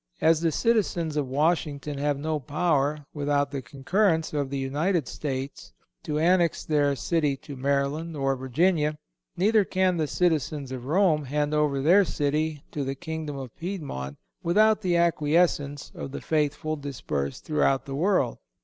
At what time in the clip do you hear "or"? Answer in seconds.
8.17-8.35